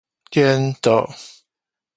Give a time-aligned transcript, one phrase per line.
[0.33, 1.13] 顛倒